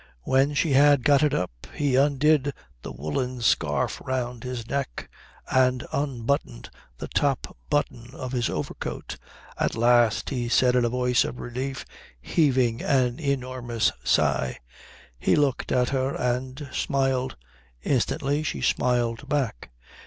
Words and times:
When 0.23 0.55
she 0.55 0.71
had 0.73 1.03
got 1.03 1.21
it 1.21 1.31
up 1.31 1.51
he 1.75 1.95
undid 1.95 2.55
the 2.81 2.91
woollen 2.91 3.39
scarf 3.41 4.01
round 4.03 4.43
his 4.43 4.67
neck 4.67 5.11
and 5.47 5.85
unbuttoned 5.93 6.71
the 6.97 7.07
top 7.07 7.55
button 7.69 8.09
of 8.15 8.31
his 8.31 8.49
overcoat. 8.49 9.17
"At 9.59 9.75
last," 9.75 10.31
he 10.31 10.49
said 10.49 10.75
in 10.75 10.85
a 10.85 10.89
voice 10.89 11.23
of 11.23 11.39
relief, 11.39 11.85
heaving 12.19 12.81
an 12.81 13.19
enormous 13.19 13.91
sigh. 14.03 14.57
He 15.19 15.35
looked 15.35 15.71
at 15.71 15.89
her 15.89 16.15
and 16.15 16.67
smiled. 16.71 17.35
Instantly 17.83 18.41
she 18.41 18.61
smiled 18.61 19.29
back. 19.29 19.69